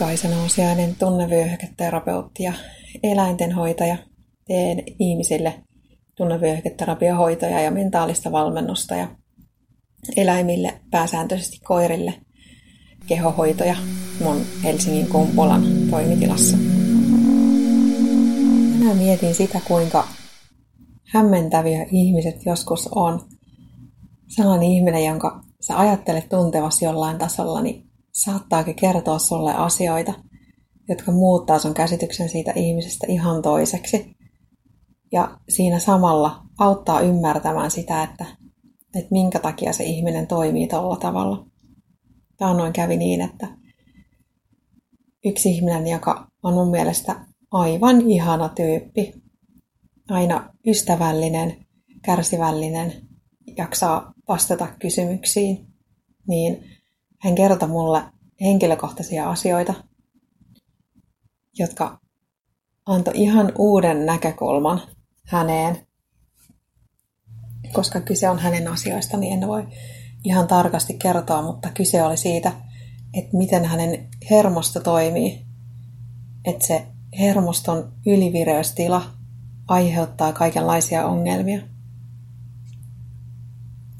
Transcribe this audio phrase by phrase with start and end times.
[0.00, 2.52] Kaisa Nousiainen, tunnevyöhyketerapeutti ja
[3.02, 3.96] eläintenhoitaja.
[4.46, 5.54] Teen ihmisille
[6.16, 9.08] tunnevyöhyketerapiahoitoja ja mentaalista valmennusta ja
[10.16, 12.14] eläimille, pääsääntöisesti koirille,
[13.06, 13.76] kehohoitoja
[14.24, 16.56] mun Helsingin Kumpulan toimitilassa.
[18.78, 20.08] Minä mietin sitä, kuinka
[21.06, 23.20] hämmentäviä ihmiset joskus on.
[24.28, 27.89] Sellainen ihminen, jonka sä ajattelet tuntevasi jollain tasolla, niin
[28.24, 30.14] saattaakin kertoa sulle asioita,
[30.88, 34.16] jotka muuttaa sun käsityksen siitä ihmisestä ihan toiseksi.
[35.12, 38.24] Ja siinä samalla auttaa ymmärtämään sitä, että,
[38.94, 41.46] että minkä takia se ihminen toimii tuolla tavalla.
[42.40, 43.48] noin kävi niin, että
[45.24, 49.12] yksi ihminen, joka on mun mielestä aivan ihana tyyppi,
[50.08, 51.66] aina ystävällinen,
[52.04, 52.92] kärsivällinen,
[53.56, 55.66] jaksaa vastata kysymyksiin,
[56.28, 56.79] niin
[57.20, 58.02] hän kertoi mulle
[58.40, 59.74] henkilökohtaisia asioita,
[61.58, 62.00] jotka
[62.86, 64.82] antoi ihan uuden näkökulman
[65.26, 65.86] häneen.
[67.72, 69.66] Koska kyse on hänen asioista, niin en voi
[70.24, 72.52] ihan tarkasti kertoa, mutta kyse oli siitä,
[73.14, 75.46] että miten hänen hermosto toimii.
[76.44, 76.86] Että se
[77.18, 79.02] hermoston ylivireystila
[79.68, 81.62] aiheuttaa kaikenlaisia ongelmia.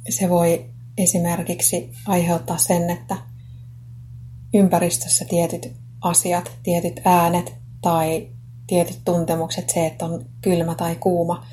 [0.08, 0.70] Se voi
[1.02, 3.16] esimerkiksi aiheuttaa sen, että
[4.54, 8.28] ympäristössä tietyt asiat, tietyt äänet tai
[8.66, 11.46] tietyt tuntemukset, se, että on kylmä tai kuuma,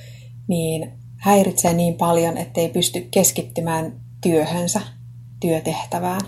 [0.47, 4.81] niin häiritsee niin paljon, ettei pysty keskittymään työhönsä,
[5.39, 6.21] työtehtävään.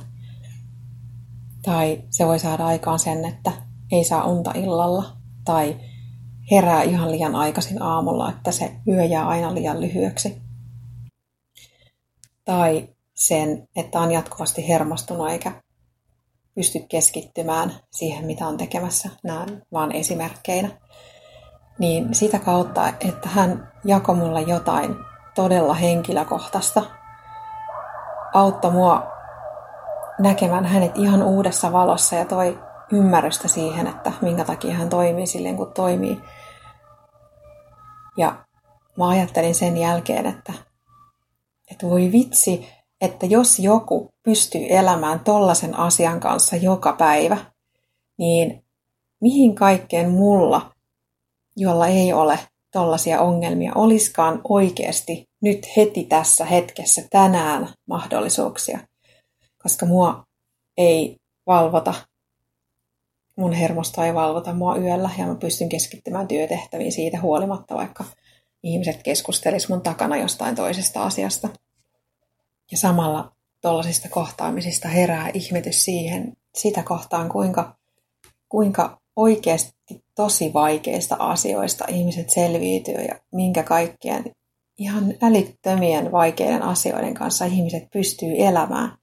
[1.61, 3.51] Tai se voi saada aikaan sen, että
[3.91, 5.75] ei saa unta illalla tai
[6.51, 10.41] herää ihan liian aikaisin aamulla, että se yö jää aina liian lyhyeksi.
[12.45, 15.51] Tai sen, että on jatkuvasti hermostunut eikä
[16.55, 20.69] pysty keskittymään siihen, mitä on tekemässä, nämä vaan esimerkkeinä.
[21.79, 24.95] Niin sitä kautta, että hän jakoi mulle jotain
[25.35, 26.83] todella henkilökohtaista,
[28.33, 29.07] auttoi mua
[30.19, 32.59] näkemään hänet ihan uudessa valossa ja toi
[32.91, 36.21] ymmärrystä siihen, että minkä takia hän toimii silleen kuin toimii.
[38.17, 38.45] Ja
[38.97, 40.53] mä ajattelin sen jälkeen, että,
[41.71, 47.37] että voi vitsi, että jos joku pystyy elämään tollaisen asian kanssa joka päivä,
[48.17, 48.63] niin
[49.21, 50.71] mihin kaikkeen mulla,
[51.55, 52.39] jolla ei ole
[52.71, 58.79] tollaisia ongelmia, oliskaan oikeasti nyt heti tässä hetkessä tänään mahdollisuuksia.
[59.63, 60.23] Koska mua
[60.77, 61.17] ei
[61.47, 61.93] valvota,
[63.35, 68.03] mun hermosta ei valvota mua yöllä ja mä pystyn keskittymään työtehtäviin siitä huolimatta, vaikka
[68.63, 71.49] ihmiset keskustelis mun takana jostain toisesta asiasta.
[72.71, 73.31] Ja samalla
[73.61, 77.77] tuollaisista kohtaamisista herää ihmetys siihen, sitä kohtaan, kuinka,
[78.49, 84.23] kuinka oikeasti tosi vaikeista asioista ihmiset selviytyy ja minkä kaikkien
[84.77, 88.97] ihan älyttömien vaikeiden asioiden kanssa ihmiset pystyy elämään.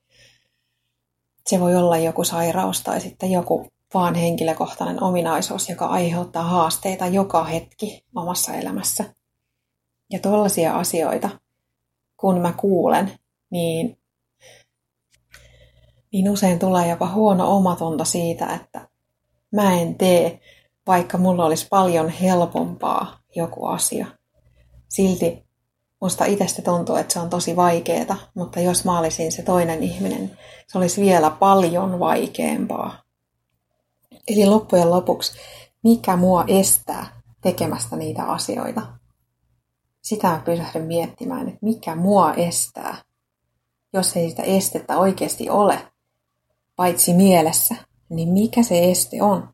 [1.47, 7.44] Se voi olla joku sairaus tai sitten joku vaan henkilökohtainen ominaisuus, joka aiheuttaa haasteita joka
[7.44, 9.15] hetki omassa elämässä.
[10.10, 11.31] Ja tuollaisia asioita,
[12.16, 13.12] kun mä kuulen,
[13.51, 13.99] niin,
[16.12, 18.89] niin usein tulee jopa huono omatunto siitä, että
[19.53, 20.41] mä en tee,
[20.87, 24.07] vaikka mulla olisi paljon helpompaa joku asia.
[24.89, 25.47] Silti
[26.01, 30.39] musta itsestä tuntuu, että se on tosi vaikeeta, mutta jos mä olisin se toinen ihminen,
[30.67, 33.03] se olisi vielä paljon vaikeampaa.
[34.28, 35.39] Eli loppujen lopuksi,
[35.83, 38.83] mikä mua estää tekemästä niitä asioita?
[40.03, 42.97] Sitä pysähdyn miettimään, että mikä mua estää
[43.92, 45.92] jos ei sitä estettä oikeasti ole,
[46.76, 47.74] paitsi mielessä,
[48.08, 49.48] niin mikä se este on?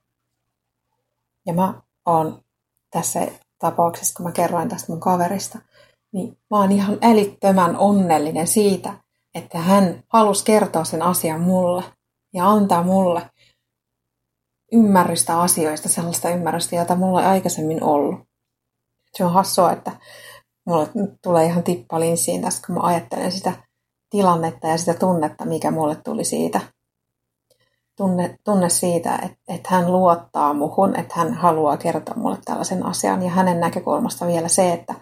[1.46, 2.42] Ja mä oon
[2.90, 3.26] tässä
[3.58, 5.58] tapauksessa, kun mä kerroin tästä mun kaverista,
[6.12, 8.94] niin mä oon ihan älyttömän onnellinen siitä,
[9.34, 11.84] että hän halusi kertoa sen asian mulle
[12.34, 13.30] ja antaa mulle
[14.72, 18.20] ymmärrystä asioista, sellaista ymmärrystä, jota mulla ei aikaisemmin ollut.
[19.14, 19.92] Se on hassua, että
[20.66, 20.88] mulle
[21.22, 23.52] tulee ihan tippa linssiin tästä, kun mä ajattelen sitä
[24.12, 26.60] tilannetta ja sitä tunnetta, mikä mulle tuli siitä.
[27.96, 33.22] Tunne, tunne siitä, että, että hän luottaa muhun, että hän haluaa kertoa mulle tällaisen asian.
[33.22, 34.94] Ja hänen näkökulmasta vielä se, että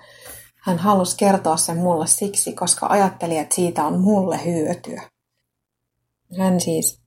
[0.57, 5.03] hän halusi kertoa sen mulle siksi, koska ajatteli, että siitä on mulle hyötyä.
[6.39, 7.03] Hän siis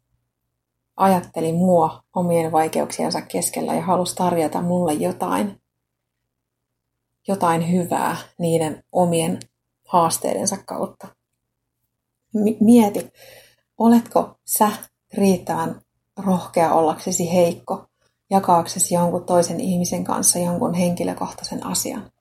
[0.95, 5.61] ajatteli mua omien vaikeuksiensa keskellä ja halusi tarjota mulle jotain,
[7.27, 9.39] jotain hyvää niiden omien
[9.87, 11.07] haasteidensa kautta
[12.59, 13.11] mieti,
[13.77, 14.71] oletko sä
[15.13, 15.81] riittävän
[16.17, 17.85] rohkea ollaksesi heikko,
[18.29, 22.11] jakaaksesi jonkun toisen ihmisen kanssa jonkun henkilökohtaisen asian.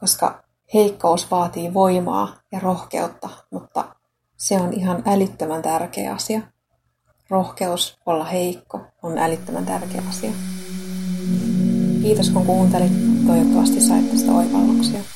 [0.00, 3.94] Koska heikkous vaatii voimaa ja rohkeutta, mutta
[4.36, 6.40] se on ihan älyttömän tärkeä asia.
[7.30, 10.30] Rohkeus olla heikko on älyttömän tärkeä asia.
[12.02, 12.92] Kiitos kun kuuntelit.
[13.26, 15.15] Toivottavasti sait tästä oivalluksia.